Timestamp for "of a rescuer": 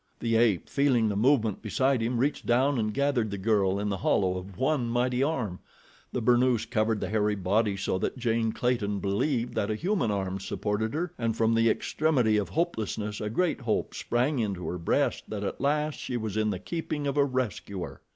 17.05-18.01